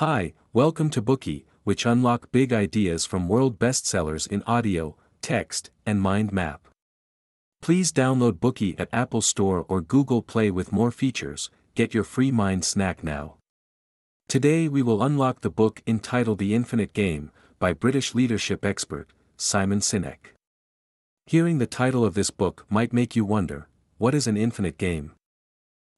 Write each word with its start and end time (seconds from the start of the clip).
Hi, 0.00 0.34
welcome 0.52 0.90
to 0.90 1.00
Bookey, 1.00 1.46
which 1.64 1.86
unlock 1.86 2.30
big 2.30 2.52
ideas 2.52 3.06
from 3.06 3.28
world 3.28 3.58
bestsellers 3.58 4.26
in 4.26 4.42
audio, 4.42 4.94
text, 5.22 5.70
and 5.86 6.02
mind 6.02 6.34
map. 6.34 6.68
Please 7.62 7.92
download 7.92 8.32
Bookey 8.32 8.78
at 8.78 8.90
Apple 8.92 9.22
Store 9.22 9.64
or 9.70 9.80
Google 9.80 10.20
Play 10.20 10.50
with 10.50 10.70
more 10.70 10.90
features. 10.90 11.48
Get 11.74 11.94
your 11.94 12.04
free 12.04 12.30
mind 12.30 12.62
snack 12.62 13.02
now. 13.02 13.36
Today 14.28 14.68
we 14.68 14.82
will 14.82 15.02
unlock 15.02 15.40
the 15.40 15.48
book 15.48 15.80
entitled 15.86 16.40
The 16.40 16.54
Infinite 16.54 16.92
Game 16.92 17.30
by 17.58 17.72
British 17.72 18.14
leadership 18.14 18.66
expert 18.66 19.14
Simon 19.38 19.80
Sinek. 19.80 20.34
Hearing 21.24 21.56
the 21.56 21.66
title 21.66 22.04
of 22.04 22.12
this 22.12 22.30
book 22.30 22.66
might 22.68 22.92
make 22.92 23.16
you 23.16 23.24
wonder, 23.24 23.66
what 23.96 24.14
is 24.14 24.26
an 24.26 24.36
infinite 24.36 24.76
game? 24.76 25.12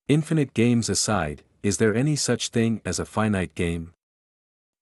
Infinite 0.07 0.55
games 0.55 0.89
aside, 0.89 1.43
is 1.62 1.79
there 1.79 1.95
any 1.95 2.16
such 2.16 2.48
thing 2.48 2.80
as 2.84 2.98
a 2.98 3.04
finite 3.04 3.54
game? 3.54 3.93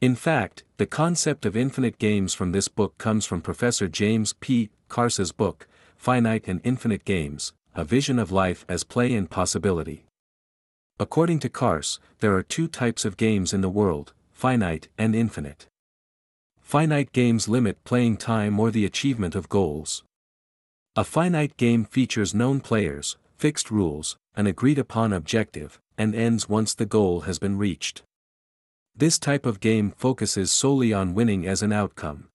In 0.01 0.15
fact, 0.15 0.63
the 0.77 0.87
concept 0.87 1.47
of 1.47 1.57
infinite 1.57 1.99
games 1.99 2.35
from 2.35 2.53
this 2.53 2.69
book 2.69 2.99
comes 2.99 3.25
from 3.25 3.41
Professor 3.41 3.89
James 3.89 4.35
P. 4.41 4.69
Carse's 4.89 5.33
book, 5.33 5.67
Finite 5.97 6.47
and 6.47 6.61
Infinite 6.65 7.05
Games, 7.05 7.55
A 7.75 7.83
Vision 7.83 8.19
of 8.19 8.31
Life 8.31 8.67
as 8.69 8.85
Play 8.85 9.15
and 9.15 9.31
Possibility. 9.31 10.05
According 10.99 11.39
to 11.41 11.49
Carse, 11.49 11.99
there 12.21 12.35
are 12.35 12.43
two 12.43 12.69
types 12.69 13.05
of 13.05 13.17
games 13.17 13.55
in 13.55 13.63
the 13.63 13.71
world, 13.71 14.13
finite 14.31 14.89
and 14.99 15.15
infinite. 15.15 15.67
Finite 16.61 17.13
games 17.13 17.49
limit 17.49 17.83
playing 17.85 18.19
time 18.19 18.61
or 18.61 18.71
the 18.71 18.85
achievement 18.85 19.35
of 19.35 19.49
goals. 19.49 20.05
A 20.95 21.05
finite 21.05 21.57
game 21.57 21.85
features 21.85 22.35
known 22.35 22.61
players, 22.61 23.17
fixed 23.37 23.71
rules, 23.71 24.17
an 24.35 24.47
agreed 24.47 24.79
upon 24.79 25.13
objective, 25.13 25.81
and 25.99 26.15
ends 26.15 26.49
once 26.49 26.75
the 26.75 26.87
goal 26.87 27.23
has 27.23 27.39
been 27.39 27.59
reached. 27.59 28.03
This 28.95 29.19
type 29.19 29.45
of 29.45 29.61
game 29.61 29.93
focuses 29.97 30.51
solely 30.51 30.93
on 30.93 31.15
winning 31.15 31.47
as 31.47 31.63
an 31.63 31.73
outcome. 31.73 32.29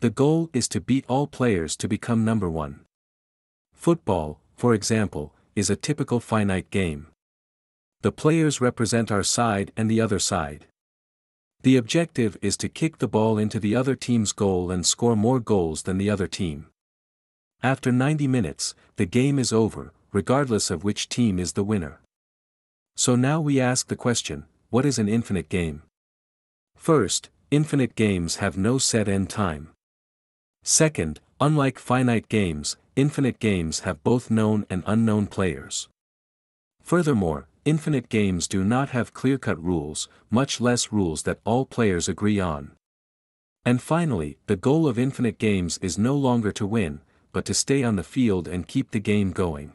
The 0.00 0.10
goal 0.10 0.50
is 0.52 0.68
to 0.68 0.80
beat 0.80 1.04
all 1.08 1.26
players 1.26 1.76
to 1.76 1.88
become 1.88 2.24
number 2.24 2.48
one. 2.48 2.80
Football, 3.74 4.40
for 4.56 4.74
example, 4.74 5.34
is 5.54 5.70
a 5.70 5.76
typical 5.76 6.20
finite 6.20 6.70
game. 6.70 7.08
The 8.02 8.12
players 8.12 8.60
represent 8.60 9.10
our 9.10 9.22
side 9.22 9.72
and 9.76 9.90
the 9.90 10.00
other 10.00 10.18
side. 10.18 10.66
The 11.62 11.76
objective 11.76 12.36
is 12.42 12.56
to 12.58 12.68
kick 12.68 12.98
the 12.98 13.08
ball 13.08 13.38
into 13.38 13.58
the 13.58 13.74
other 13.74 13.96
team's 13.96 14.32
goal 14.32 14.70
and 14.70 14.86
score 14.86 15.16
more 15.16 15.40
goals 15.40 15.82
than 15.82 15.98
the 15.98 16.10
other 16.10 16.28
team. 16.28 16.66
After 17.62 17.90
90 17.90 18.28
minutes, 18.28 18.74
the 18.96 19.06
game 19.06 19.38
is 19.38 19.52
over, 19.52 19.92
regardless 20.12 20.70
of 20.70 20.84
which 20.84 21.08
team 21.08 21.38
is 21.38 21.54
the 21.54 21.64
winner. 21.64 22.00
So 22.98 23.14
now 23.14 23.42
we 23.42 23.60
ask 23.60 23.88
the 23.88 23.94
question, 23.96 24.46
what 24.70 24.86
is 24.86 24.98
an 24.98 25.06
infinite 25.08 25.50
game? 25.50 25.82
First, 26.76 27.28
infinite 27.50 27.94
games 27.94 28.36
have 28.36 28.56
no 28.56 28.78
set 28.78 29.06
end 29.06 29.28
time. 29.28 29.68
Second, 30.62 31.20
unlike 31.38 31.78
finite 31.78 32.28
games, 32.30 32.78
infinite 32.96 33.38
games 33.38 33.80
have 33.80 34.02
both 34.02 34.30
known 34.30 34.64
and 34.70 34.82
unknown 34.86 35.26
players. 35.26 35.88
Furthermore, 36.82 37.48
infinite 37.66 38.08
games 38.08 38.48
do 38.48 38.64
not 38.64 38.90
have 38.90 39.12
clear-cut 39.12 39.62
rules, 39.62 40.08
much 40.30 40.58
less 40.58 40.90
rules 40.90 41.24
that 41.24 41.40
all 41.44 41.66
players 41.66 42.08
agree 42.08 42.40
on. 42.40 42.72
And 43.66 43.82
finally, 43.82 44.38
the 44.46 44.56
goal 44.56 44.88
of 44.88 44.98
infinite 44.98 45.38
games 45.38 45.78
is 45.82 45.98
no 45.98 46.16
longer 46.16 46.50
to 46.52 46.66
win, 46.66 47.02
but 47.32 47.44
to 47.44 47.52
stay 47.52 47.82
on 47.82 47.96
the 47.96 48.02
field 48.02 48.48
and 48.48 48.66
keep 48.66 48.90
the 48.90 49.00
game 49.00 49.32
going. 49.32 49.74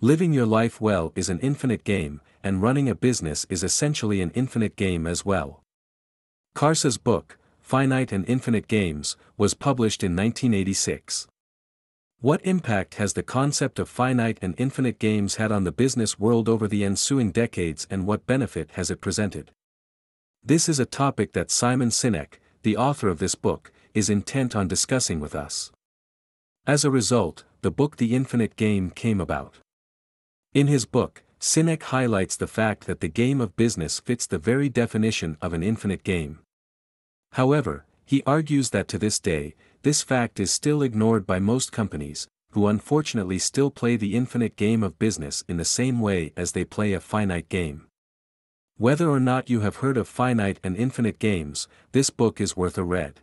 Living 0.00 0.32
your 0.32 0.46
life 0.46 0.80
well 0.80 1.12
is 1.16 1.28
an 1.28 1.40
infinite 1.40 1.82
game, 1.82 2.20
and 2.44 2.62
running 2.62 2.88
a 2.88 2.94
business 2.94 3.44
is 3.50 3.64
essentially 3.64 4.20
an 4.20 4.30
infinite 4.30 4.76
game 4.76 5.08
as 5.08 5.24
well. 5.24 5.60
Carse's 6.54 6.98
book, 6.98 7.36
Finite 7.58 8.12
and 8.12 8.24
Infinite 8.28 8.68
Games, 8.68 9.16
was 9.36 9.54
published 9.54 10.04
in 10.04 10.14
1986. 10.14 11.26
What 12.20 12.40
impact 12.46 12.94
has 12.94 13.14
the 13.14 13.24
concept 13.24 13.80
of 13.80 13.88
finite 13.88 14.38
and 14.40 14.54
infinite 14.56 15.00
games 15.00 15.34
had 15.34 15.50
on 15.50 15.64
the 15.64 15.72
business 15.72 16.16
world 16.16 16.48
over 16.48 16.68
the 16.68 16.84
ensuing 16.84 17.32
decades 17.32 17.84
and 17.90 18.06
what 18.06 18.24
benefit 18.24 18.70
has 18.74 18.92
it 18.92 19.00
presented? 19.00 19.50
This 20.44 20.68
is 20.68 20.78
a 20.78 20.86
topic 20.86 21.32
that 21.32 21.50
Simon 21.50 21.88
Sinek, 21.88 22.34
the 22.62 22.76
author 22.76 23.08
of 23.08 23.18
this 23.18 23.34
book, 23.34 23.72
is 23.94 24.08
intent 24.08 24.54
on 24.54 24.68
discussing 24.68 25.18
with 25.18 25.34
us. 25.34 25.72
As 26.68 26.84
a 26.84 26.90
result, 26.90 27.42
the 27.62 27.72
book 27.72 27.96
The 27.96 28.14
Infinite 28.14 28.54
Game 28.54 28.90
came 28.90 29.20
about. 29.20 29.56
In 30.54 30.66
his 30.66 30.86
book, 30.86 31.22
Sinek 31.40 31.82
highlights 31.84 32.36
the 32.36 32.46
fact 32.46 32.86
that 32.86 33.00
the 33.00 33.08
game 33.08 33.40
of 33.40 33.54
business 33.56 34.00
fits 34.00 34.26
the 34.26 34.38
very 34.38 34.68
definition 34.68 35.36
of 35.42 35.52
an 35.52 35.62
infinite 35.62 36.02
game. 36.02 36.38
However, 37.32 37.84
he 38.06 38.22
argues 38.24 38.70
that 38.70 38.88
to 38.88 38.98
this 38.98 39.20
day, 39.20 39.54
this 39.82 40.02
fact 40.02 40.40
is 40.40 40.50
still 40.50 40.82
ignored 40.82 41.26
by 41.26 41.38
most 41.38 41.70
companies, 41.70 42.26
who 42.52 42.66
unfortunately 42.66 43.38
still 43.38 43.70
play 43.70 43.96
the 43.96 44.16
infinite 44.16 44.56
game 44.56 44.82
of 44.82 44.98
business 44.98 45.44
in 45.48 45.58
the 45.58 45.64
same 45.64 46.00
way 46.00 46.32
as 46.36 46.52
they 46.52 46.64
play 46.64 46.94
a 46.94 47.00
finite 47.00 47.50
game. 47.50 47.86
Whether 48.78 49.10
or 49.10 49.20
not 49.20 49.50
you 49.50 49.60
have 49.60 49.76
heard 49.76 49.98
of 49.98 50.08
finite 50.08 50.58
and 50.64 50.74
infinite 50.76 51.18
games, 51.18 51.68
this 51.92 52.08
book 52.08 52.40
is 52.40 52.56
worth 52.56 52.78
a 52.78 52.84
read. 52.84 53.20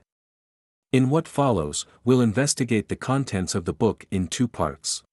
In 0.92 1.10
what 1.10 1.28
follows, 1.28 1.88
we'll 2.04 2.22
investigate 2.22 2.88
the 2.88 2.96
contents 2.96 3.56
of 3.56 3.66
the 3.66 3.74
book 3.74 4.06
in 4.12 4.28
two 4.28 4.48
parts. 4.48 5.04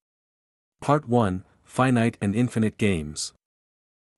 Part 0.81 1.09
1 1.09 1.45
Finite 1.73 2.19
and 2.21 2.37
Infinite 2.37 2.77
Games. 2.77 3.33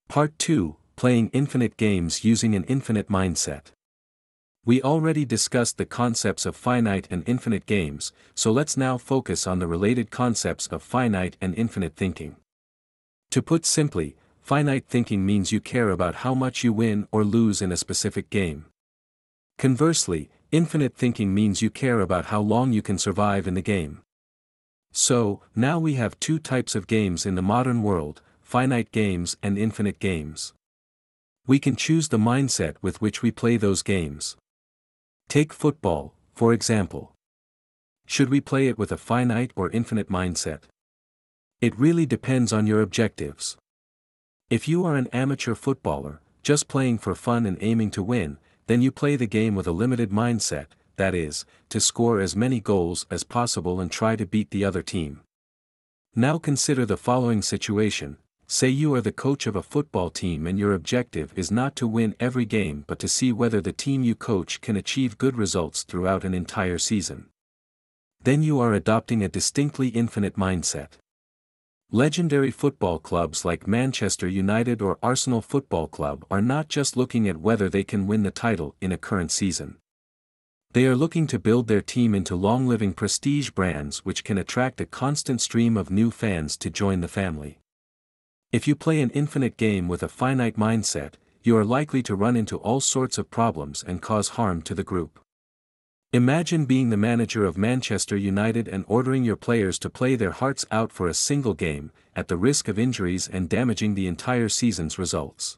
Part 0.09 0.37
2 0.39 0.75
Playing 0.97 1.29
Infinite 1.29 1.77
Games 1.77 2.25
Using 2.25 2.53
an 2.53 2.65
Infinite 2.65 3.07
Mindset. 3.07 3.71
We 4.65 4.81
already 4.81 5.23
discussed 5.23 5.77
the 5.77 5.85
concepts 5.85 6.45
of 6.45 6.57
finite 6.57 7.07
and 7.09 7.23
infinite 7.25 7.65
games, 7.65 8.11
so 8.33 8.51
let's 8.51 8.75
now 8.75 8.97
focus 8.97 9.47
on 9.47 9.59
the 9.59 9.67
related 9.67 10.11
concepts 10.11 10.67
of 10.67 10.83
finite 10.83 11.37
and 11.39 11.55
infinite 11.55 11.95
thinking. 11.95 12.35
To 13.31 13.41
put 13.41 13.65
simply, 13.65 14.17
finite 14.41 14.87
thinking 14.89 15.25
means 15.25 15.53
you 15.53 15.61
care 15.61 15.91
about 15.91 16.15
how 16.15 16.33
much 16.33 16.61
you 16.61 16.73
win 16.73 17.07
or 17.09 17.23
lose 17.23 17.61
in 17.61 17.71
a 17.71 17.77
specific 17.77 18.29
game. 18.29 18.65
Conversely, 19.57 20.29
Infinite 20.51 20.93
thinking 20.93 21.33
means 21.33 21.61
you 21.61 21.69
care 21.69 22.01
about 22.01 22.25
how 22.25 22.41
long 22.41 22.73
you 22.73 22.81
can 22.81 22.97
survive 22.97 23.47
in 23.47 23.53
the 23.53 23.61
game. 23.61 24.01
So, 24.97 25.41
now 25.53 25.77
we 25.77 25.95
have 25.95 26.17
two 26.21 26.39
types 26.39 26.73
of 26.73 26.87
games 26.87 27.25
in 27.25 27.35
the 27.35 27.41
modern 27.41 27.83
world, 27.83 28.21
finite 28.41 28.93
games 28.93 29.35
and 29.43 29.57
infinite 29.57 29.99
games. 29.99 30.53
We 31.45 31.59
can 31.59 31.75
choose 31.75 32.07
the 32.07 32.17
mindset 32.17 32.75
with 32.81 33.01
which 33.01 33.21
we 33.21 33.29
play 33.29 33.57
those 33.57 33.83
games. 33.83 34.37
Take 35.27 35.51
football, 35.51 36.13
for 36.33 36.53
example. 36.53 37.11
Should 38.07 38.29
we 38.29 38.39
play 38.39 38.69
it 38.69 38.77
with 38.77 38.89
a 38.89 38.97
finite 38.97 39.51
or 39.57 39.69
infinite 39.71 40.07
mindset? 40.07 40.61
It 41.59 41.77
really 41.77 42.05
depends 42.05 42.53
on 42.53 42.65
your 42.65 42.81
objectives. 42.81 43.57
If 44.49 44.65
you 44.65 44.85
are 44.85 44.95
an 44.95 45.09
amateur 45.11 45.55
footballer, 45.55 46.21
just 46.41 46.69
playing 46.69 46.99
for 46.99 47.15
fun 47.15 47.45
and 47.45 47.57
aiming 47.59 47.91
to 47.91 48.01
win, 48.01 48.37
then 48.67 48.81
you 48.81 48.93
play 48.93 49.17
the 49.17 49.27
game 49.27 49.55
with 49.55 49.67
a 49.67 49.73
limited 49.73 50.11
mindset, 50.11 50.67
that 50.97 51.15
is, 51.15 51.45
to 51.69 51.79
score 51.79 52.19
as 52.19 52.35
many 52.35 52.59
goals 52.59 53.05
as 53.09 53.23
possible 53.23 53.79
and 53.79 53.91
try 53.91 54.15
to 54.15 54.25
beat 54.25 54.51
the 54.51 54.65
other 54.65 54.81
team. 54.81 55.21
Now 56.15 56.37
consider 56.37 56.85
the 56.85 56.97
following 56.97 57.41
situation 57.41 58.17
say 58.47 58.69
you 58.69 58.93
are 58.93 59.01
the 59.01 59.11
coach 59.11 59.47
of 59.47 59.55
a 59.55 59.63
football 59.63 60.09
team 60.09 60.45
and 60.45 60.59
your 60.59 60.73
objective 60.73 61.33
is 61.35 61.51
not 61.51 61.75
to 61.75 61.87
win 61.87 62.15
every 62.19 62.45
game 62.45 62.85
but 62.87 62.99
to 62.99 63.07
see 63.07 63.31
whether 63.31 63.59
the 63.59 63.73
team 63.73 64.03
you 64.03 64.13
coach 64.13 64.61
can 64.61 64.75
achieve 64.75 65.17
good 65.17 65.35
results 65.35 65.83
throughout 65.83 66.23
an 66.23 66.33
entire 66.33 66.77
season. 66.77 67.25
Then 68.21 68.43
you 68.43 68.59
are 68.59 68.73
adopting 68.73 69.23
a 69.23 69.29
distinctly 69.29 69.89
infinite 69.89 70.35
mindset. 70.35 70.89
Legendary 71.91 72.51
football 72.51 72.97
clubs 72.97 73.45
like 73.45 73.67
Manchester 73.67 74.27
United 74.27 74.81
or 74.81 74.97
Arsenal 75.03 75.41
Football 75.41 75.87
Club 75.87 76.25
are 76.31 76.41
not 76.41 76.67
just 76.67 76.97
looking 76.97 77.29
at 77.29 77.37
whether 77.37 77.69
they 77.69 77.83
can 77.83 78.07
win 78.07 78.23
the 78.23 78.31
title 78.31 78.75
in 78.81 78.91
a 78.91 78.97
current 78.97 79.31
season. 79.31 79.77
They 80.75 80.87
are 80.87 80.95
looking 80.97 81.25
to 81.27 81.39
build 81.39 81.69
their 81.69 81.81
team 81.81 82.13
into 82.13 82.35
long-living 82.35 82.95
prestige 82.95 83.51
brands 83.51 83.99
which 83.99 84.25
can 84.25 84.37
attract 84.37 84.81
a 84.81 84.85
constant 84.85 85.39
stream 85.39 85.77
of 85.77 85.89
new 85.89 86.11
fans 86.11 86.57
to 86.57 86.69
join 86.69 86.99
the 86.99 87.07
family. 87.07 87.59
If 88.51 88.67
you 88.67 88.75
play 88.75 88.99
an 88.99 89.09
infinite 89.11 89.55
game 89.55 89.87
with 89.87 90.03
a 90.03 90.09
finite 90.09 90.57
mindset, 90.57 91.13
you 91.43 91.55
are 91.55 91.63
likely 91.63 92.03
to 92.03 92.13
run 92.13 92.35
into 92.35 92.57
all 92.57 92.81
sorts 92.81 93.17
of 93.17 93.31
problems 93.31 93.85
and 93.87 94.01
cause 94.01 94.35
harm 94.35 94.61
to 94.63 94.75
the 94.75 94.83
group. 94.83 95.17
Imagine 96.11 96.65
being 96.65 96.89
the 96.89 96.97
manager 96.97 97.45
of 97.45 97.57
Manchester 97.57 98.17
United 98.17 98.67
and 98.67 98.83
ordering 98.89 99.23
your 99.23 99.37
players 99.37 99.79
to 99.79 99.89
play 99.89 100.17
their 100.17 100.31
hearts 100.31 100.65
out 100.71 100.91
for 100.91 101.07
a 101.07 101.13
single 101.13 101.53
game, 101.53 101.89
at 102.17 102.27
the 102.27 102.35
risk 102.35 102.67
of 102.67 102.77
injuries 102.77 103.29
and 103.29 103.47
damaging 103.47 103.95
the 103.95 104.07
entire 104.07 104.49
season's 104.49 104.99
results. 104.99 105.55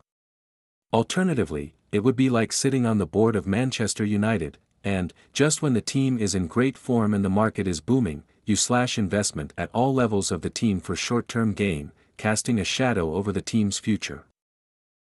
Alternatively, 0.93 1.73
it 1.91 2.03
would 2.03 2.15
be 2.15 2.29
like 2.29 2.53
sitting 2.53 2.85
on 2.85 2.99
the 2.99 3.07
board 3.07 3.35
of 3.35 3.47
Manchester 3.47 4.05
United, 4.05 4.59
and, 4.83 5.13
just 5.33 5.61
when 5.61 5.73
the 5.73 5.81
team 5.81 6.17
is 6.17 6.35
in 6.35 6.47
great 6.47 6.77
form 6.77 7.13
and 7.13 7.23
the 7.23 7.29
market 7.29 7.67
is 7.67 7.81
booming, 7.81 8.23
you 8.45 8.55
slash 8.55 8.97
investment 8.97 9.53
at 9.57 9.69
all 9.73 9.93
levels 9.93 10.31
of 10.31 10.41
the 10.41 10.49
team 10.49 10.79
for 10.79 10.95
short-term 10.95 11.53
gain, 11.53 11.91
casting 12.17 12.59
a 12.59 12.63
shadow 12.63 13.13
over 13.13 13.31
the 13.31 13.41
team's 13.41 13.79
future. 13.79 14.25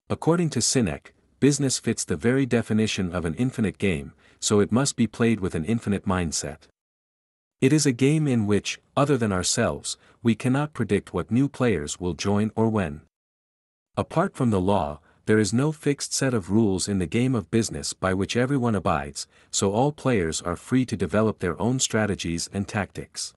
According 0.10 0.52
to 0.52 0.60
Sinek, 0.60 1.08
business 1.40 1.80
fits 1.80 2.06
the 2.06 2.16
very 2.16 2.46
definition 2.46 3.14
of 3.14 3.26
an 3.26 3.36
infinite 3.36 3.78
game, 3.78 4.14
so 4.40 4.60
it 4.60 4.72
must 4.72 4.96
be 4.96 5.08
played 5.08 5.40
with 5.40 5.56
an 5.56 5.66
infinite 5.66 6.06
mindset. 6.06 6.68
It 7.62 7.74
is 7.74 7.86
a 7.86 7.92
game 7.92 8.28
in 8.28 8.48
which, 8.48 8.80
other 8.96 9.18
than 9.18 9.32
ourselves, 9.32 9.98
we 10.22 10.36
cannot 10.36 10.74
predict 10.74 11.14
what 11.14 11.32
new 11.32 11.50
players 11.50 12.00
will 12.00 12.14
join 12.14 12.52
or 12.56 12.70
when. 12.70 13.02
Apart 13.98 14.36
from 14.36 14.52
the 14.52 14.62
law, 14.62 15.00
there 15.26 15.40
is 15.40 15.54
no 15.54 15.72
fixed 15.72 16.14
set 16.14 16.34
of 16.34 16.52
rules 16.52 16.88
in 16.88 17.00
the 17.00 17.08
game 17.08 17.34
of 17.34 17.50
business 17.50 17.94
by 17.94 18.14
which 18.14 18.38
everyone 18.38 18.76
abides, 18.76 19.28
so 19.50 19.72
all 19.72 19.92
players 19.92 20.42
are 20.42 20.56
free 20.56 20.86
to 20.86 20.96
develop 20.96 21.40
their 21.40 21.60
own 21.60 21.80
strategies 21.80 22.48
and 22.54 22.68
tactics. 22.68 23.34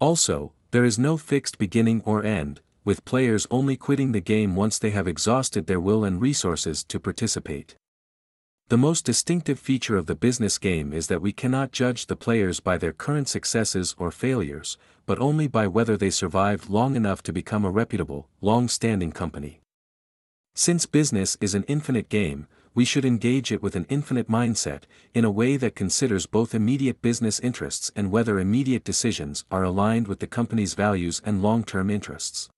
Also, 0.00 0.52
there 0.72 0.84
is 0.84 0.98
no 0.98 1.16
fixed 1.16 1.56
beginning 1.56 2.02
or 2.04 2.24
end, 2.24 2.60
with 2.84 3.04
players 3.04 3.46
only 3.50 3.76
quitting 3.76 4.12
the 4.12 4.20
game 4.20 4.56
once 4.56 4.78
they 4.78 4.90
have 4.90 5.06
exhausted 5.06 5.66
their 5.66 5.80
will 5.80 6.04
and 6.04 6.20
resources 6.20 6.82
to 6.82 6.98
participate. 6.98 7.76
The 8.68 8.76
most 8.76 9.06
distinctive 9.06 9.58
feature 9.58 9.96
of 9.96 10.06
the 10.06 10.14
business 10.14 10.58
game 10.58 10.92
is 10.92 11.06
that 11.06 11.22
we 11.22 11.32
cannot 11.32 11.72
judge 11.72 12.06
the 12.06 12.16
players 12.16 12.60
by 12.60 12.76
their 12.76 12.92
current 12.92 13.28
successes 13.28 13.94
or 13.98 14.10
failures, 14.10 14.76
but 15.06 15.18
only 15.20 15.46
by 15.46 15.68
whether 15.68 15.96
they 15.96 16.10
survived 16.10 16.68
long 16.68 16.96
enough 16.96 17.22
to 17.22 17.32
become 17.32 17.64
a 17.64 17.70
reputable, 17.70 18.28
long-standing 18.40 19.12
company. 19.12 19.60
Since 20.58 20.86
business 20.86 21.38
is 21.40 21.54
an 21.54 21.62
infinite 21.68 22.08
game, 22.08 22.48
we 22.74 22.84
should 22.84 23.04
engage 23.04 23.52
it 23.52 23.62
with 23.62 23.76
an 23.76 23.86
infinite 23.88 24.28
mindset, 24.28 24.82
in 25.14 25.24
a 25.24 25.30
way 25.30 25.56
that 25.56 25.76
considers 25.76 26.26
both 26.26 26.52
immediate 26.52 27.00
business 27.00 27.38
interests 27.38 27.92
and 27.94 28.10
whether 28.10 28.40
immediate 28.40 28.82
decisions 28.82 29.44
are 29.52 29.62
aligned 29.62 30.08
with 30.08 30.18
the 30.18 30.26
company's 30.26 30.74
values 30.74 31.22
and 31.24 31.44
long-term 31.44 31.90
interests. 31.90 32.48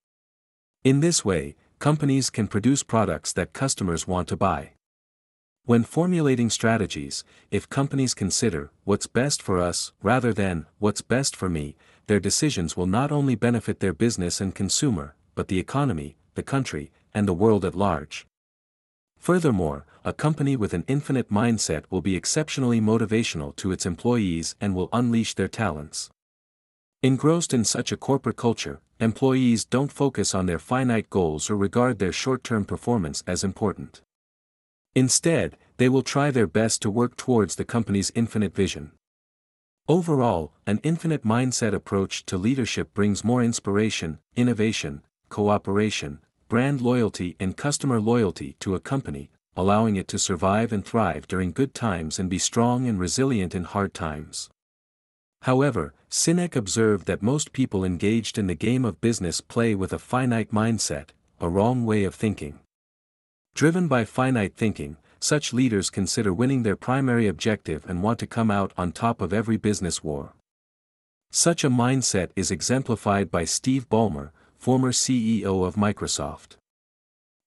In 0.83 1.01
this 1.01 1.27
way, 1.27 1.57
companies 1.79 2.31
can 2.31 2.49
produce 2.49 2.83
products 2.83 3.35
that 3.35 3.53
customers 3.53 4.09
want 4.09 4.29
to 4.29 4.37
buy. 4.37 4.71
When 5.67 5.85
formulating 5.85 6.49
strategies, 6.49 7.23
if 7.51 7.69
companies 7.69 8.15
consider 8.15 8.71
what's 8.85 9.07
best 9.07 9.43
for 9.43 9.61
us 9.61 9.93
rather 10.03 10.33
than 10.33 10.65
what's 10.79 11.03
best 11.03 11.37
for 11.37 11.51
me, 11.51 11.77
their 12.07 12.19
decisions 12.19 12.79
will 12.79 12.87
not 12.87 13.13
only 13.13 13.35
benefit 13.35 13.81
their 13.81 13.93
business 13.93 14.41
and 14.41 14.55
consumer, 14.55 15.17
but 15.35 15.49
the 15.49 15.59
economy, 15.59 16.17
the 16.35 16.43
country, 16.43 16.91
and 17.15 17.27
the 17.27 17.35
world 17.35 17.65
at 17.65 17.75
large. 17.75 18.27
Furthermore, 19.19 19.85
a 20.05 20.13
company 20.13 20.57
with 20.57 20.73
an 20.73 20.85
infinite 20.89 21.31
mindset 21.31 21.85
will 21.91 22.01
be 22.01 22.17
exceptionally 22.17 22.81
motivational 22.81 23.55
to 23.57 23.71
its 23.71 23.85
employees 23.85 24.55
and 24.61 24.75
will 24.75 24.89
unleash 24.93 25.35
their 25.35 25.49
talents. 25.49 26.09
Engrossed 27.03 27.53
in 27.53 27.65
such 27.65 27.93
a 27.93 27.97
corporate 27.97 28.37
culture, 28.37 28.81
employees 28.99 29.65
don't 29.65 29.93
focus 29.93 30.35
on 30.35 30.47
their 30.47 30.59
finite 30.59 31.11
goals 31.11 31.51
or 31.51 31.57
regard 31.57 31.99
their 31.99 32.13
short-term 32.13 32.65
performance 32.65 33.23
as 33.27 33.45
important. 33.45 34.03
Instead, 34.95 35.57
they 35.77 35.89
will 35.89 36.03
try 36.03 36.31
their 36.31 36.47
best 36.47 36.83
to 36.83 36.91
work 36.91 37.17
towards 37.17 37.57
the 37.57 37.65
company's 37.65 38.13
infinite 38.15 38.55
vision. 38.55 38.93
Overall, 39.89 40.53
an 40.67 40.81
infinite 40.83 41.25
mindset 41.25 41.75
approach 41.75 42.25
to 42.27 42.37
leadership 42.37 42.93
brings 42.95 43.25
more 43.25 43.43
inspiration, 43.43 44.19
innovation, 44.37 45.03
cooperation, 45.29 46.21
brand 46.51 46.81
loyalty 46.81 47.37
and 47.39 47.57
customer 47.57 48.01
loyalty 48.01 48.57
to 48.59 48.75
a 48.75 48.81
company, 48.81 49.31
allowing 49.57 49.95
it 49.95 50.09
to 50.09 50.19
survive 50.19 50.73
and 50.73 50.85
thrive 50.85 51.29
during 51.29 51.53
good 51.53 51.73
times 51.73 52.19
and 52.19 52.29
be 52.29 52.39
strong 52.39 52.89
and 52.89 52.99
resilient 52.99 53.55
in 53.55 53.63
hard 53.63 53.95
times. 53.95 54.51
However, 55.43 55.95
Sinek 56.11 56.57
observed 56.57 57.07
that 57.07 57.23
most 57.23 57.53
people 57.53 57.85
engaged 57.85 58.37
in 58.37 58.49
the 58.49 58.57
game 58.57 58.85
of 58.85 59.01
business 59.01 59.41
play 59.41 59.77
with 59.77 59.93
a 59.93 59.99
finite 59.99 60.51
mindset, 60.51 61.11
a 61.41 61.49
wrong 61.49 61.87
way 61.87 62.03
of 62.03 62.17
thinking. 62.17 62.59
Driven 63.55 63.87
by 63.87 64.05
finite 64.05 64.57
thinking, 64.57 64.97
such 65.21 65.53
leaders 65.53 65.89
consider 65.89 66.33
winning 66.35 66.65
their 66.65 66.77
primary 66.77 67.29
objective 67.29 67.89
and 67.89 68.03
want 68.03 68.19
to 68.19 68.27
come 68.27 68.51
out 68.51 68.73
on 68.77 68.91
top 68.91 69.21
of 69.21 69.33
every 69.33 69.57
business 69.57 70.03
war. 70.03 70.33
Such 71.31 71.63
a 71.63 71.71
mindset 71.71 72.31
is 72.35 72.51
exemplified 72.51 73.31
by 73.31 73.45
Steve 73.45 73.89
Ballmer, 73.89 74.31
former 74.61 74.93
CEO 74.93 75.67
of 75.67 75.75
Microsoft. 75.75 76.57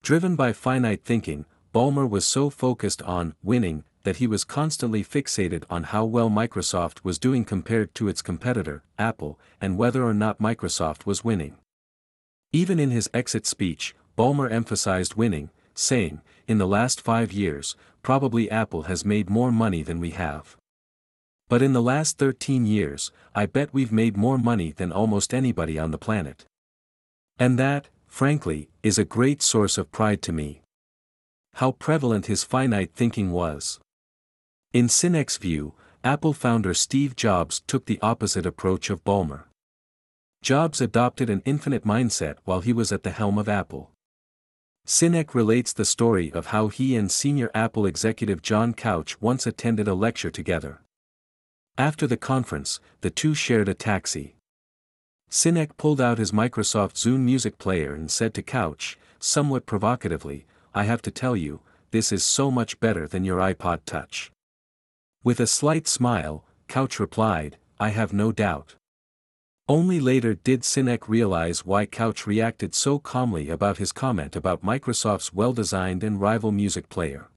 Driven 0.01 0.35
by 0.35 0.51
finite 0.51 1.03
thinking, 1.05 1.45
Ballmer 1.71 2.09
was 2.09 2.25
so 2.25 2.49
focused 2.49 3.03
on 3.03 3.35
winning 3.43 3.83
that 4.01 4.15
he 4.15 4.25
was 4.25 4.43
constantly 4.43 5.03
fixated 5.03 5.63
on 5.69 5.83
how 5.83 6.05
well 6.05 6.31
Microsoft 6.31 7.03
was 7.03 7.19
doing 7.19 7.45
compared 7.45 7.93
to 7.93 8.07
its 8.07 8.23
competitor, 8.23 8.81
Apple, 8.97 9.39
and 9.61 9.77
whether 9.77 10.03
or 10.03 10.15
not 10.15 10.39
Microsoft 10.39 11.05
was 11.05 11.23
winning. 11.23 11.55
Even 12.51 12.79
in 12.79 12.89
his 12.89 13.11
exit 13.13 13.45
speech, 13.45 13.93
Ballmer 14.17 14.51
emphasized 14.51 15.13
winning, 15.13 15.51
saying, 15.75 16.19
in 16.47 16.57
the 16.57 16.67
last 16.67 16.99
five 16.99 17.31
years, 17.31 17.75
probably 18.01 18.49
Apple 18.49 18.83
has 18.83 19.05
made 19.05 19.29
more 19.29 19.51
money 19.51 19.83
than 19.83 19.99
we 19.99 20.09
have. 20.09 20.57
But 21.47 21.61
in 21.61 21.73
the 21.73 21.81
last 21.81 22.17
13 22.17 22.65
years, 22.65 23.11
I 23.35 23.45
bet 23.45 23.71
we've 23.71 23.91
made 23.91 24.17
more 24.17 24.39
money 24.39 24.71
than 24.71 24.91
almost 24.91 25.31
anybody 25.31 25.77
on 25.77 25.91
the 25.91 25.99
planet. 25.99 26.45
And 27.39 27.57
that, 27.59 27.89
frankly, 28.07 28.69
is 28.83 28.97
a 28.97 29.05
great 29.05 29.41
source 29.41 29.77
of 29.77 29.91
pride 29.91 30.21
to 30.23 30.31
me. 30.31 30.61
How 31.55 31.71
prevalent 31.71 32.27
his 32.27 32.43
finite 32.43 32.93
thinking 32.93 33.31
was. 33.31 33.79
In 34.71 34.87
Sinek's 34.87 35.37
view, 35.37 35.73
Apple 36.03 36.33
founder 36.33 36.73
Steve 36.73 37.15
Jobs 37.15 37.61
took 37.67 37.85
the 37.85 37.99
opposite 38.01 38.45
approach 38.45 38.89
of 38.89 39.03
Ballmer. 39.03 39.43
Jobs 40.41 40.81
adopted 40.81 41.29
an 41.29 41.41
infinite 41.45 41.85
mindset 41.85 42.35
while 42.43 42.59
he 42.61 42.73
was 42.73 42.91
at 42.91 43.03
the 43.03 43.11
helm 43.11 43.37
of 43.37 43.47
Apple. 43.47 43.91
Sinek 44.85 45.33
relates 45.33 45.71
the 45.71 45.85
story 45.85 46.29
of 46.33 46.47
how 46.47 46.67
he 46.67 46.97
and 46.97 47.09
senior 47.09 47.49
Apple 47.55 47.85
executive 47.85 48.41
John 48.41 48.73
Couch 48.73 49.21
once 49.21 49.47
attended 49.47 49.87
a 49.87 49.93
lecture 49.93 50.29
together. 50.29 50.81
After 51.77 52.05
the 52.05 52.17
conference, 52.17 52.81
the 52.99 53.09
two 53.09 53.33
shared 53.33 53.69
a 53.69 53.73
taxi. 53.73 54.35
Sinek 55.29 55.77
pulled 55.77 55.99
out 55.99 56.17
his 56.17 56.31
Microsoft 56.31 56.93
Zune 56.93 57.21
music 57.21 57.57
player 57.57 57.93
and 57.93 58.09
said 58.09 58.33
to 58.33 58.41
Couch, 58.41 58.97
somewhat 59.19 59.65
provocatively, 59.65 60.45
I 60.73 60.83
have 60.83 61.01
to 61.03 61.11
tell 61.11 61.35
you, 61.35 61.61
this 61.91 62.11
is 62.11 62.23
so 62.23 62.49
much 62.51 62.79
better 62.79 63.07
than 63.07 63.23
your 63.23 63.39
iPod 63.39 63.79
Touch. 63.85 64.31
With 65.23 65.39
a 65.39 65.47
slight 65.47 65.87
smile, 65.87 66.43
Couch 66.67 66.99
replied, 66.99 67.57
I 67.79 67.89
have 67.89 68.13
no 68.13 68.31
doubt. 68.31 68.75
Only 69.69 70.01
later 70.01 70.33
did 70.33 70.63
Sinek 70.63 71.07
realize 71.07 71.65
why 71.65 71.85
Couch 71.85 72.27
reacted 72.27 72.75
so 72.75 72.99
calmly 72.99 73.49
about 73.49 73.77
his 73.77 73.93
comment 73.93 74.35
about 74.35 74.61
Microsoft's 74.63 75.33
well-designed 75.33 76.03
and 76.03 76.19
rival 76.19 76.51
music 76.51 76.89
player. 76.89 77.29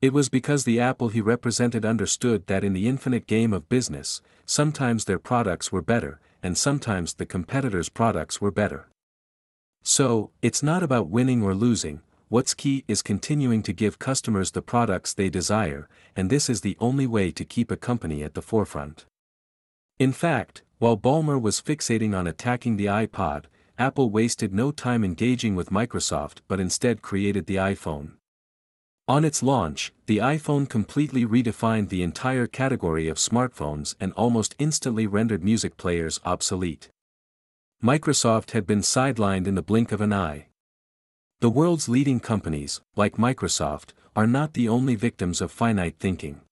It 0.00 0.12
was 0.12 0.28
because 0.28 0.64
the 0.64 0.80
Apple 0.80 1.08
he 1.08 1.20
represented 1.20 1.84
understood 1.84 2.46
that 2.48 2.64
in 2.64 2.72
the 2.72 2.88
infinite 2.88 3.26
game 3.26 3.52
of 3.52 3.68
business, 3.68 4.20
sometimes 4.46 5.04
their 5.04 5.18
products 5.18 5.70
were 5.70 5.82
better, 5.82 6.20
and 6.42 6.56
sometimes 6.56 7.14
the 7.14 7.26
competitors' 7.26 7.88
products 7.88 8.40
were 8.40 8.50
better. 8.50 8.88
So, 9.82 10.30
it's 10.42 10.62
not 10.62 10.82
about 10.82 11.08
winning 11.08 11.42
or 11.42 11.54
losing, 11.54 12.02
what's 12.28 12.54
key 12.54 12.84
is 12.86 13.00
continuing 13.00 13.62
to 13.62 13.72
give 13.72 13.98
customers 13.98 14.50
the 14.50 14.62
products 14.62 15.14
they 15.14 15.30
desire, 15.30 15.88
and 16.14 16.28
this 16.28 16.50
is 16.50 16.60
the 16.60 16.76
only 16.78 17.06
way 17.06 17.30
to 17.30 17.44
keep 17.44 17.70
a 17.70 17.76
company 17.76 18.22
at 18.22 18.34
the 18.34 18.42
forefront. 18.42 19.06
In 19.98 20.12
fact, 20.12 20.62
while 20.78 20.96
Ballmer 20.96 21.40
was 21.40 21.60
fixating 21.60 22.16
on 22.16 22.26
attacking 22.26 22.76
the 22.76 22.86
iPod, 22.86 23.46
Apple 23.78 24.10
wasted 24.10 24.52
no 24.52 24.70
time 24.70 25.04
engaging 25.04 25.56
with 25.56 25.70
Microsoft 25.70 26.38
but 26.48 26.60
instead 26.60 27.00
created 27.00 27.46
the 27.46 27.56
iPhone. 27.56 28.17
On 29.08 29.24
its 29.24 29.42
launch, 29.42 29.94
the 30.04 30.18
iPhone 30.18 30.68
completely 30.68 31.24
redefined 31.24 31.88
the 31.88 32.02
entire 32.02 32.46
category 32.46 33.08
of 33.08 33.16
smartphones 33.16 33.94
and 33.98 34.12
almost 34.12 34.54
instantly 34.58 35.06
rendered 35.06 35.42
music 35.42 35.78
players 35.78 36.20
obsolete. 36.26 36.90
Microsoft 37.82 38.50
had 38.50 38.66
been 38.66 38.80
sidelined 38.80 39.46
in 39.46 39.54
the 39.54 39.62
blink 39.62 39.92
of 39.92 40.02
an 40.02 40.12
eye. 40.12 40.48
The 41.40 41.48
world's 41.48 41.88
leading 41.88 42.20
companies, 42.20 42.82
like 42.96 43.16
Microsoft, 43.16 43.94
are 44.14 44.26
not 44.26 44.52
the 44.52 44.68
only 44.68 44.94
victims 44.94 45.40
of 45.40 45.50
finite 45.50 45.96
thinking. 45.98 46.42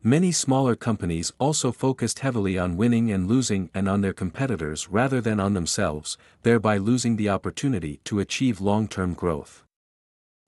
Many 0.00 0.30
smaller 0.30 0.76
companies 0.76 1.32
also 1.40 1.72
focused 1.72 2.20
heavily 2.20 2.56
on 2.56 2.76
winning 2.76 3.10
and 3.10 3.26
losing 3.26 3.70
and 3.74 3.88
on 3.88 4.00
their 4.00 4.12
competitors 4.12 4.88
rather 4.90 5.20
than 5.20 5.40
on 5.40 5.54
themselves, 5.54 6.16
thereby 6.44 6.76
losing 6.76 7.16
the 7.16 7.30
opportunity 7.30 8.00
to 8.04 8.20
achieve 8.20 8.60
long-term 8.60 9.14
growth. 9.14 9.63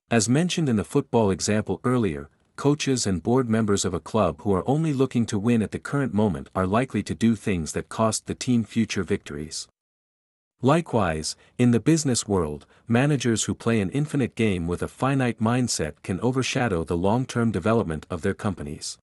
As 0.09 0.29
mentioned 0.29 0.69
in 0.69 0.77
the 0.77 0.85
football 0.85 1.31
example 1.31 1.81
earlier, 1.83 2.29
coaches 2.55 3.05
and 3.05 3.21
board 3.21 3.49
members 3.49 3.83
of 3.83 3.93
a 3.93 3.99
club 3.99 4.39
who 4.41 4.53
are 4.53 4.63
only 4.65 4.93
looking 4.93 5.25
to 5.25 5.37
win 5.37 5.61
at 5.61 5.71
the 5.71 5.79
current 5.79 6.13
moment 6.13 6.49
are 6.55 6.65
likely 6.65 7.03
to 7.03 7.13
do 7.13 7.35
things 7.35 7.73
that 7.73 7.89
cost 7.89 8.25
the 8.25 8.33
team 8.33 8.63
future 8.63 9.03
victories. 9.03 9.67
Likewise, 10.61 11.35
in 11.57 11.71
the 11.71 11.81
business 11.81 12.25
world, 12.25 12.65
managers 12.87 13.43
who 13.43 13.53
play 13.53 13.81
an 13.81 13.89
infinite 13.89 14.33
game 14.35 14.65
with 14.65 14.81
a 14.81 14.87
finite 14.87 15.39
mindset 15.39 16.01
can 16.03 16.21
overshadow 16.21 16.85
the 16.85 16.95
long-term 16.95 17.51
development 17.51 18.05
of 18.09 18.21
their 18.21 18.33
companies. 18.33 18.97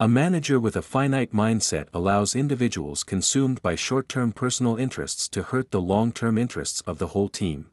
A 0.00 0.08
manager 0.08 0.58
with 0.58 0.76
a 0.76 0.82
finite 0.82 1.32
mindset 1.32 1.88
allows 1.92 2.34
individuals 2.34 3.04
consumed 3.04 3.60
by 3.60 3.74
short-term 3.74 4.32
personal 4.32 4.76
interests 4.76 5.28
to 5.28 5.42
hurt 5.42 5.72
the 5.72 5.80
long-term 5.80 6.38
interests 6.38 6.80
of 6.86 6.96
the 6.96 7.08
whole 7.08 7.28
team. 7.28 7.66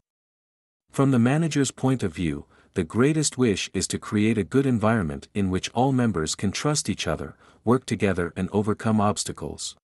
From 0.94 1.10
the 1.10 1.18
manager's 1.18 1.72
point 1.72 2.04
of 2.04 2.14
view, 2.14 2.46
the 2.74 2.84
greatest 2.84 3.36
wish 3.36 3.68
is 3.74 3.88
to 3.88 3.98
create 3.98 4.38
a 4.38 4.44
good 4.44 4.64
environment 4.64 5.26
in 5.34 5.50
which 5.50 5.68
all 5.70 5.90
members 5.90 6.36
can 6.36 6.52
trust 6.52 6.88
each 6.88 7.08
other, 7.08 7.34
work 7.64 7.84
together 7.84 8.32
and 8.36 8.48
overcome 8.52 9.00
obstacles. 9.00 9.74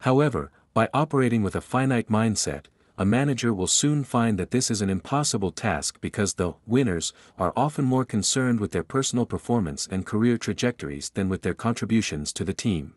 However, 0.00 0.50
by 0.74 0.88
operating 0.92 1.44
with 1.44 1.54
a 1.54 1.60
finite 1.60 2.08
mindset, 2.08 2.64
a 2.98 3.04
manager 3.04 3.54
will 3.54 3.68
soon 3.68 4.02
find 4.02 4.36
that 4.36 4.50
this 4.50 4.68
is 4.68 4.82
an 4.82 4.90
impossible 4.90 5.52
task 5.52 6.00
because 6.00 6.34
the 6.34 6.54
winners 6.66 7.12
are 7.38 7.52
often 7.56 7.84
more 7.84 8.04
concerned 8.04 8.58
with 8.58 8.72
their 8.72 8.82
personal 8.82 9.26
performance 9.26 9.86
and 9.88 10.04
career 10.04 10.36
trajectories 10.36 11.10
than 11.10 11.28
with 11.28 11.42
their 11.42 11.54
contributions 11.54 12.32
to 12.32 12.42
the 12.42 12.52
team. 12.52 12.94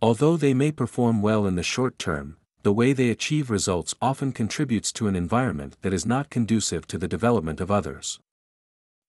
Although 0.00 0.36
they 0.36 0.54
may 0.54 0.70
perform 0.70 1.20
well 1.20 1.48
in 1.48 1.56
the 1.56 1.64
short 1.64 1.98
term, 1.98 2.36
the 2.62 2.72
way 2.72 2.92
they 2.92 3.10
achieve 3.10 3.50
results 3.50 3.94
often 4.02 4.32
contributes 4.32 4.92
to 4.92 5.06
an 5.06 5.16
environment 5.16 5.76
that 5.82 5.92
is 5.92 6.04
not 6.04 6.30
conducive 6.30 6.86
to 6.88 6.98
the 6.98 7.08
development 7.08 7.60
of 7.60 7.70
others. 7.70 8.18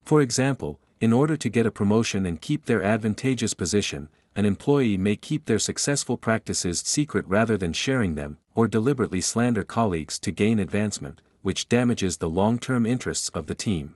For 0.03 0.21
example, 0.21 0.79
in 1.01 1.13
order 1.13 1.37
to 1.37 1.49
get 1.49 1.65
a 1.65 1.71
promotion 1.71 2.25
and 2.25 2.41
keep 2.41 2.65
their 2.65 2.83
advantageous 2.83 3.53
position, 3.53 4.09
an 4.35 4.45
employee 4.45 4.97
may 4.97 5.15
keep 5.15 5.45
their 5.45 5.59
successful 5.59 6.17
practices 6.17 6.79
secret 6.79 7.25
rather 7.27 7.57
than 7.57 7.73
sharing 7.73 8.15
them, 8.15 8.37
or 8.53 8.67
deliberately 8.67 9.21
slander 9.21 9.63
colleagues 9.63 10.19
to 10.19 10.31
gain 10.31 10.59
advancement, 10.59 11.21
which 11.41 11.67
damages 11.69 12.17
the 12.17 12.29
long-term 12.29 12.85
interests 12.85 13.29
of 13.29 13.47
the 13.47 13.55
team. 13.55 13.95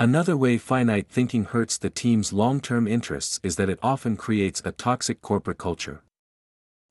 Another 0.00 0.36
way 0.36 0.58
finite 0.58 1.08
thinking 1.08 1.44
hurts 1.44 1.76
the 1.76 1.90
team's 1.90 2.32
long-term 2.32 2.86
interests 2.86 3.40
is 3.42 3.56
that 3.56 3.68
it 3.68 3.78
often 3.82 4.16
creates 4.16 4.62
a 4.64 4.72
toxic 4.72 5.20
corporate 5.20 5.58
culture. 5.58 6.02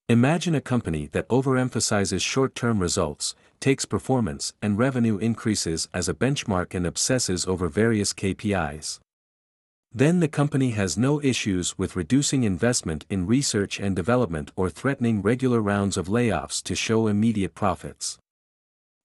Imagine 0.10 0.56
a 0.56 0.62
company 0.62 1.08
that 1.08 1.28
overemphasizes 1.28 2.22
short-term 2.22 2.80
results, 2.80 3.36
takes 3.60 3.84
performance 3.84 4.54
and 4.62 4.78
revenue 4.78 5.18
increases 5.18 5.90
as 5.94 6.08
a 6.08 6.14
benchmark 6.14 6.74
and 6.74 6.88
obsesses 6.88 7.46
over 7.46 7.68
various 7.68 8.14
KPIs. 8.14 9.00
Then 9.92 10.22
the 10.22 10.30
company 10.30 10.72
has 10.72 10.98
no 10.98 11.22
issues 11.22 11.78
with 11.78 11.98
reducing 11.98 12.44
investment 12.44 13.06
in 13.10 13.28
research 13.28 13.82
and 13.82 13.98
development 13.98 14.50
or 14.56 14.70
threatening 14.70 15.22
regular 15.22 15.60
rounds 15.60 15.98
of 15.98 16.08
layoffs 16.08 16.64
to 16.64 16.74
show 16.74 17.08
immediate 17.08 17.54
profits. 17.54 18.18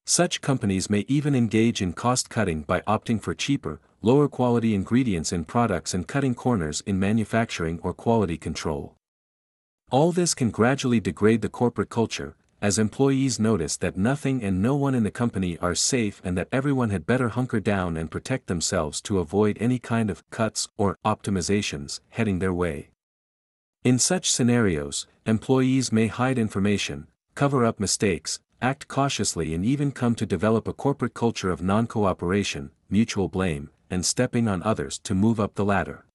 Such 0.07 0.41
companies 0.41 0.89
may 0.89 1.05
even 1.09 1.35
engage 1.35 1.83
in 1.83 1.95
cost 1.95 2.31
cutting 2.31 2.63
by 2.63 2.81
opting 2.83 3.21
for 3.21 3.35
cheaper, 3.35 3.81
lower 4.03 4.29
quality 4.29 4.73
ingredients 4.73 5.33
in 5.33 5.47
products 5.47 5.95
and 5.95 6.07
cutting 6.07 6.37
corners 6.37 6.81
in 6.87 7.01
manufacturing 7.01 7.81
or 7.83 7.93
quality 7.93 8.37
control. 8.37 8.95
All 9.93 10.11
this 10.11 10.33
can 10.33 10.49
gradually 10.49 11.01
degrade 11.01 11.43
the 11.43 11.51
corporate 11.51 11.91
culture, 11.91 12.35
as 12.63 12.79
employees 12.79 13.39
notice 13.39 13.77
that 13.77 13.95
nothing 13.95 14.43
and 14.43 14.63
no 14.63 14.75
one 14.75 14.95
in 14.95 15.03
the 15.03 15.11
company 15.11 15.59
are 15.59 15.75
safe 15.75 16.19
and 16.25 16.35
that 16.39 16.49
everyone 16.51 16.89
had 16.89 17.05
better 17.05 17.29
hunker 17.29 17.61
down 17.61 17.99
and 17.99 18.11
protect 18.11 18.47
themselves 18.47 19.03
to 19.03 19.19
avoid 19.19 19.59
any 19.61 19.79
kind 19.79 20.09
of 20.09 20.29
cuts 20.31 20.67
or 20.79 20.97
optimizations 21.05 22.01
heading 22.09 22.39
their 22.39 22.55
way. 22.55 22.89
In 23.85 23.99
such 23.99 24.33
scenarios, 24.33 25.07
employees 25.27 25.93
may 25.93 26.07
hide 26.07 26.39
information, 26.39 27.07
cover 27.35 27.63
up 27.63 27.79
mistakes, 27.79 28.41
act 28.63 28.89
cautiously 28.89 29.53
and 29.53 29.63
even 29.63 29.93
come 29.93 30.15
to 30.15 30.25
develop 30.25 30.67
a 30.67 30.73
corporate 30.73 31.13
culture 31.13 31.51
of 31.51 31.61
non-cooperation, 31.61 32.71
mutual 32.89 33.29
blame, 33.29 33.69
and 33.91 34.07
stepping 34.07 34.49
on 34.49 34.63
others 34.63 34.99
to 35.01 35.15
move 35.15 35.39
up 35.39 35.55
the 35.55 35.67
ladder. 35.67 36.07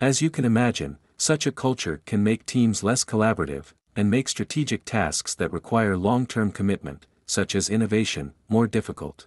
As 0.00 0.20
you 0.20 0.28
can 0.28 0.44
imagine, 0.44 0.98
such 1.20 1.46
a 1.46 1.52
culture 1.52 2.00
can 2.06 2.24
make 2.24 2.46
teams 2.46 2.82
less 2.82 3.04
collaborative, 3.04 3.74
and 3.94 4.10
make 4.10 4.26
strategic 4.26 4.86
tasks 4.86 5.34
that 5.34 5.52
require 5.52 5.94
long-term 5.94 6.50
commitment, 6.50 7.06
such 7.26 7.54
as 7.54 7.68
innovation, 7.68 8.32
more 8.48 8.66
difficult. 8.66 9.26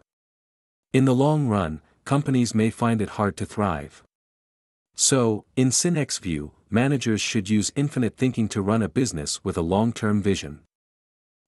In 0.91 1.05
the 1.05 1.13
long 1.13 1.47
run, 1.47 1.81
companies 2.03 2.55
may 2.55 2.71
find 2.71 2.99
it 2.99 3.09
hard 3.09 3.37
to 3.37 3.45
thrive. 3.45 4.01
So, 4.95 5.45
in 5.55 5.69
Sinek's 5.69 6.17
view, 6.17 6.53
managers 6.71 7.21
should 7.21 7.47
use 7.47 7.71
infinite 7.75 8.17
thinking 8.17 8.49
to 8.49 8.61
run 8.63 8.81
a 8.81 8.89
business 8.89 9.43
with 9.43 9.55
a 9.55 9.61
long-term 9.61 10.23
vision. 10.23 10.61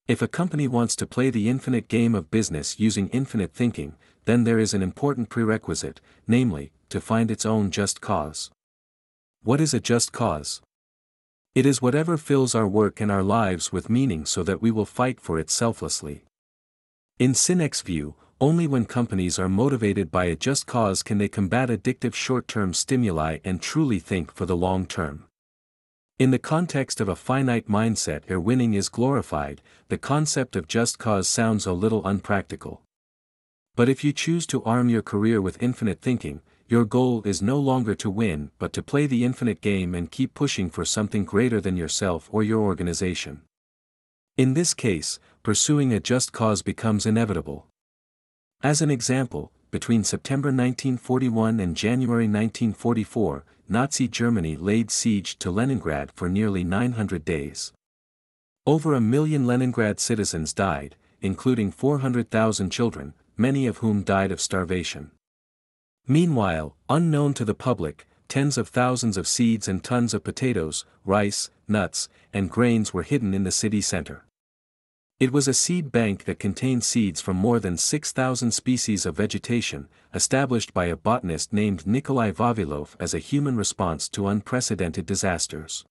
If 0.07 0.21
a 0.21 0.27
company 0.27 0.67
wants 0.67 0.95
to 0.97 1.07
play 1.07 1.31
the 1.31 1.49
infinite 1.49 1.87
game 1.87 2.13
of 2.13 2.29
business 2.29 2.79
using 2.79 3.09
infinite 3.09 3.51
thinking, 3.51 3.95
then 4.25 4.43
there 4.43 4.59
is 4.59 4.75
an 4.75 4.83
important 4.83 5.29
prerequisite, 5.29 6.01
namely, 6.27 6.71
to 6.89 7.01
find 7.01 7.31
its 7.31 7.47
own 7.47 7.71
just 7.71 7.99
cause. 7.99 8.51
What 9.45 9.61
is 9.61 9.75
a 9.75 9.79
just 9.79 10.11
cause? 10.11 10.59
It 11.53 11.67
is 11.67 11.79
whatever 11.79 12.17
fills 12.17 12.55
our 12.55 12.67
work 12.67 12.99
and 12.99 13.11
our 13.11 13.21
lives 13.21 13.71
with 13.71 13.91
meaning 13.91 14.25
so 14.25 14.41
that 14.41 14.59
we 14.59 14.71
will 14.71 14.87
fight 14.87 15.21
for 15.21 15.37
it 15.37 15.51
selflessly. 15.51 16.23
In 17.19 17.33
Sinek's 17.33 17.83
view, 17.83 18.15
only 18.41 18.65
when 18.65 18.85
companies 18.85 19.37
are 19.37 19.47
motivated 19.47 20.09
by 20.09 20.25
a 20.25 20.35
just 20.35 20.65
cause 20.65 21.03
can 21.03 21.19
they 21.19 21.27
combat 21.27 21.69
addictive 21.69 22.15
short-term 22.15 22.73
stimuli 22.73 23.37
and 23.43 23.61
truly 23.61 23.99
think 23.99 24.33
for 24.33 24.47
the 24.47 24.57
long 24.57 24.87
term. 24.87 25.25
In 26.17 26.31
the 26.31 26.39
context 26.39 26.99
of 26.99 27.07
a 27.07 27.15
finite 27.15 27.67
mindset 27.67 28.27
where 28.27 28.39
winning 28.39 28.73
is 28.73 28.89
glorified, 28.89 29.61
the 29.89 29.99
concept 29.99 30.55
of 30.55 30.67
just 30.67 30.97
cause 30.97 31.29
sounds 31.29 31.67
a 31.67 31.71
little 31.71 32.03
unpractical. 32.03 32.81
But 33.75 33.89
if 33.89 34.03
you 34.03 34.11
choose 34.11 34.47
to 34.47 34.63
arm 34.63 34.89
your 34.89 35.03
career 35.03 35.39
with 35.39 35.61
infinite 35.61 36.01
thinking, 36.01 36.41
your 36.67 36.85
goal 36.85 37.21
is 37.25 37.41
no 37.41 37.59
longer 37.59 37.93
to 37.95 38.09
win 38.09 38.49
but 38.57 38.73
to 38.73 38.81
play 38.81 39.05
the 39.05 39.23
infinite 39.23 39.61
game 39.61 39.93
and 39.93 40.09
keep 40.09 40.33
pushing 40.33 40.69
for 40.69 40.83
something 40.83 41.23
greater 41.23 41.61
than 41.61 41.77
yourself 41.77 42.27
or 42.31 42.41
your 42.41 42.61
organization. 42.61 43.41
In 44.35 44.53
this 44.53 44.73
case, 44.73 45.19
pursuing 45.43 45.93
a 45.93 45.99
just 45.99 46.33
cause 46.33 46.61
becomes 46.61 47.05
inevitable. 47.05 47.67
As 48.63 48.81
an 48.81 48.89
example, 48.89 49.51
between 49.69 50.03
September 50.03 50.47
1941 50.47 51.59
and 51.59 51.75
January 51.75 52.25
1944, 52.25 53.45
Nazi 53.69 54.07
Germany 54.07 54.55
laid 54.55 54.89
siege 54.89 55.37
to 55.39 55.51
Leningrad 55.51 56.11
for 56.11 56.29
nearly 56.29 56.63
900 56.63 57.23
days. 57.23 57.73
Over 58.65 58.93
a 58.93 59.01
million 59.01 59.45
Leningrad 59.45 59.99
citizens 59.99 60.51
died, 60.53 60.95
including 61.21 61.71
400,000 61.71 62.71
children, 62.71 63.13
many 63.37 63.67
of 63.67 63.77
whom 63.77 64.01
died 64.03 64.31
of 64.31 64.41
starvation. 64.41 65.11
Meanwhile, 66.07 66.75
unknown 66.87 67.33
to 67.35 67.45
the 67.45 67.55
public, 67.55 68.07
tens 68.27 68.57
of 68.57 68.67
thousands 68.67 69.17
of 69.17 69.27
seeds 69.27 69.67
and 69.67 69.83
tons 69.83 70.13
of 70.13 70.23
potatoes, 70.23 70.85
rice, 71.03 71.49
nuts, 71.67 72.09
and 72.31 72.49
grains 72.49 72.93
were 72.93 73.03
hidden 73.03 73.33
in 73.33 73.43
the 73.43 73.51
city 73.51 73.81
center. 73.81 74.23
It 75.19 75.31
was 75.31 75.47
a 75.47 75.53
seed 75.53 75.91
bank 75.91 76.25
that 76.25 76.39
contained 76.39 76.83
seeds 76.83 77.21
from 77.21 77.37
more 77.37 77.59
than 77.59 77.77
6,000 77.77 78.51
species 78.51 79.05
of 79.05 79.15
vegetation, 79.15 79.87
established 80.13 80.73
by 80.73 80.85
a 80.85 80.97
botanist 80.97 81.53
named 81.53 81.87
Nikolai 81.87 82.31
Vavilov 82.31 82.95
as 82.99 83.13
a 83.13 83.19
human 83.19 83.55
response 83.55 84.09
to 84.09 84.27
unprecedented 84.27 85.05
disasters. 85.05 85.85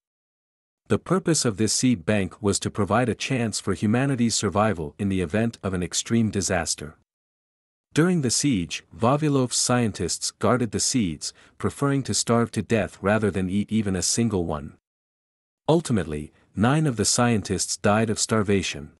The 0.87 0.99
purpose 0.99 1.43
of 1.43 1.57
this 1.57 1.73
seed 1.73 2.05
bank 2.05 2.41
was 2.41 2.59
to 2.59 2.69
provide 2.69 3.09
a 3.09 3.15
chance 3.15 3.59
for 3.59 3.73
humanity's 3.73 4.35
survival 4.35 4.93
in 4.99 5.09
the 5.09 5.21
event 5.21 5.57
of 5.63 5.73
an 5.73 5.81
extreme 5.81 6.29
disaster. 6.29 6.95
During 7.95 8.23
the 8.23 8.29
siege, 8.29 8.83
Vavilov's 8.91 9.55
scientists 9.55 10.31
guarded 10.31 10.71
the 10.71 10.81
seeds, 10.81 11.31
preferring 11.57 12.03
to 12.03 12.13
starve 12.13 12.51
to 12.51 12.61
death 12.61 12.97
rather 13.01 13.31
than 13.31 13.49
eat 13.49 13.71
even 13.71 13.95
a 13.95 14.01
single 14.01 14.43
one. 14.43 14.75
Ultimately, 15.69 16.33
nine 16.57 16.87
of 16.87 16.97
the 16.97 17.05
scientists 17.05 17.77
died 17.77 18.09
of 18.09 18.19
starvation. 18.19 18.91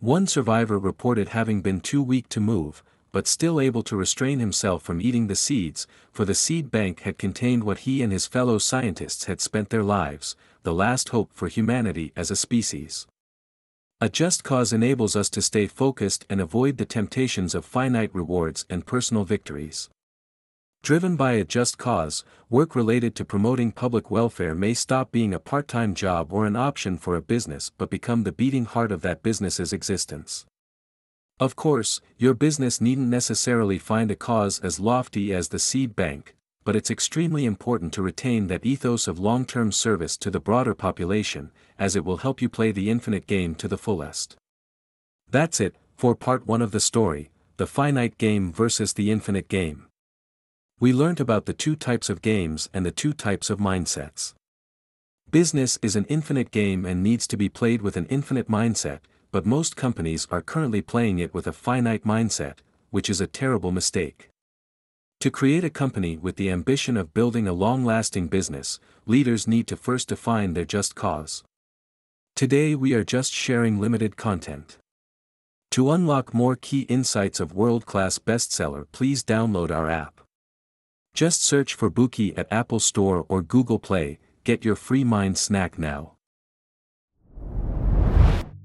One 0.00 0.26
survivor 0.26 0.78
reported 0.78 1.28
having 1.28 1.60
been 1.60 1.82
too 1.82 2.02
weak 2.02 2.30
to 2.30 2.40
move, 2.40 2.82
but 3.12 3.26
still 3.26 3.60
able 3.60 3.82
to 3.82 3.94
restrain 3.94 4.38
himself 4.38 4.82
from 4.82 5.02
eating 5.02 5.26
the 5.26 5.36
seeds, 5.36 5.86
for 6.10 6.24
the 6.24 6.34
seed 6.34 6.70
bank 6.70 7.00
had 7.00 7.18
contained 7.18 7.64
what 7.64 7.80
he 7.80 8.02
and 8.02 8.10
his 8.10 8.26
fellow 8.26 8.56
scientists 8.56 9.26
had 9.26 9.42
spent 9.42 9.68
their 9.68 9.82
lives, 9.82 10.34
the 10.62 10.72
last 10.72 11.10
hope 11.10 11.30
for 11.34 11.48
humanity 11.48 12.14
as 12.16 12.30
a 12.30 12.36
species. 12.36 13.06
A 14.00 14.08
just 14.08 14.44
cause 14.44 14.72
enables 14.72 15.16
us 15.16 15.28
to 15.30 15.42
stay 15.42 15.66
focused 15.66 16.24
and 16.30 16.40
avoid 16.40 16.76
the 16.76 16.84
temptations 16.84 17.52
of 17.52 17.64
finite 17.64 18.14
rewards 18.14 18.64
and 18.70 18.86
personal 18.86 19.24
victories. 19.24 19.90
Driven 20.84 21.16
by 21.16 21.32
a 21.32 21.42
just 21.42 21.78
cause, 21.78 22.22
work 22.48 22.76
related 22.76 23.16
to 23.16 23.24
promoting 23.24 23.72
public 23.72 24.08
welfare 24.08 24.54
may 24.54 24.72
stop 24.72 25.10
being 25.10 25.34
a 25.34 25.40
part-time 25.40 25.94
job 25.94 26.32
or 26.32 26.46
an 26.46 26.54
option 26.54 26.96
for 26.96 27.16
a 27.16 27.20
business 27.20 27.72
but 27.76 27.90
become 27.90 28.22
the 28.22 28.30
beating 28.30 28.66
heart 28.66 28.92
of 28.92 29.02
that 29.02 29.24
business's 29.24 29.72
existence. 29.72 30.46
Of 31.40 31.56
course, 31.56 32.00
your 32.16 32.34
business 32.34 32.80
needn't 32.80 33.08
necessarily 33.08 33.78
find 33.78 34.12
a 34.12 34.16
cause 34.16 34.60
as 34.60 34.78
lofty 34.78 35.34
as 35.34 35.48
the 35.48 35.58
seed 35.58 35.96
bank, 35.96 36.36
but 36.68 36.76
it's 36.76 36.90
extremely 36.90 37.46
important 37.46 37.94
to 37.94 38.02
retain 38.02 38.46
that 38.48 38.66
ethos 38.66 39.08
of 39.08 39.18
long-term 39.18 39.72
service 39.72 40.18
to 40.18 40.30
the 40.30 40.38
broader 40.38 40.74
population, 40.74 41.50
as 41.78 41.96
it 41.96 42.04
will 42.04 42.18
help 42.18 42.42
you 42.42 42.48
play 42.50 42.70
the 42.70 42.90
infinite 42.90 43.26
game 43.26 43.54
to 43.54 43.66
the 43.66 43.78
fullest. 43.78 44.36
That's 45.30 45.60
it, 45.60 45.76
for 45.96 46.14
part 46.14 46.46
1 46.46 46.60
of 46.60 46.72
the 46.72 46.78
story, 46.78 47.30
the 47.56 47.66
finite 47.66 48.18
game 48.18 48.52
versus 48.52 48.92
the 48.92 49.10
infinite 49.10 49.48
game. 49.48 49.86
We 50.78 50.92
learned 50.92 51.20
about 51.20 51.46
the 51.46 51.54
two 51.54 51.74
types 51.74 52.10
of 52.10 52.20
games 52.20 52.68
and 52.74 52.84
the 52.84 52.90
two 52.90 53.14
types 53.14 53.48
of 53.48 53.58
mindsets. 53.58 54.34
Business 55.30 55.78
is 55.80 55.96
an 55.96 56.04
infinite 56.10 56.50
game 56.50 56.84
and 56.84 57.02
needs 57.02 57.26
to 57.28 57.38
be 57.38 57.48
played 57.48 57.80
with 57.80 57.96
an 57.96 58.04
infinite 58.10 58.50
mindset, 58.50 58.98
but 59.32 59.46
most 59.46 59.74
companies 59.74 60.28
are 60.30 60.42
currently 60.42 60.82
playing 60.82 61.18
it 61.18 61.32
with 61.32 61.46
a 61.46 61.52
finite 61.54 62.04
mindset, 62.04 62.58
which 62.90 63.08
is 63.08 63.22
a 63.22 63.26
terrible 63.26 63.72
mistake. 63.72 64.28
To 65.22 65.32
create 65.32 65.64
a 65.64 65.70
company 65.70 66.16
with 66.16 66.36
the 66.36 66.48
ambition 66.48 66.96
of 66.96 67.12
building 67.12 67.48
a 67.48 67.52
long 67.52 67.84
lasting 67.84 68.28
business, 68.28 68.78
leaders 69.04 69.48
need 69.48 69.66
to 69.66 69.76
first 69.76 70.10
define 70.10 70.54
their 70.54 70.64
just 70.64 70.94
cause. 70.94 71.42
Today 72.36 72.76
we 72.76 72.94
are 72.94 73.02
just 73.02 73.32
sharing 73.32 73.80
limited 73.80 74.16
content. 74.16 74.78
To 75.72 75.90
unlock 75.90 76.32
more 76.32 76.54
key 76.54 76.82
insights 76.82 77.40
of 77.40 77.52
world 77.52 77.84
class 77.84 78.20
bestseller, 78.20 78.84
please 78.92 79.24
download 79.24 79.72
our 79.72 79.90
app. 79.90 80.20
Just 81.14 81.42
search 81.42 81.74
for 81.74 81.90
Bookey 81.90 82.38
at 82.38 82.46
Apple 82.52 82.78
Store 82.78 83.26
or 83.28 83.42
Google 83.42 83.80
Play, 83.80 84.20
get 84.44 84.64
your 84.64 84.76
free 84.76 85.02
mind 85.02 85.36
snack 85.36 85.80
now. 85.80 86.14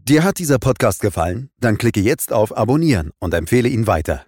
Dir 0.06 0.24
hat 0.24 0.38
dieser 0.38 0.60
Podcast 0.60 1.02
gefallen? 1.02 1.50
Dann 1.60 1.78
klicke 1.80 2.02
jetzt 2.02 2.32
auf 2.32 2.56
Abonnieren 2.56 3.12
und 3.20 3.34
empfehle 3.34 3.70
ihn 3.70 3.88
weiter. 3.88 4.28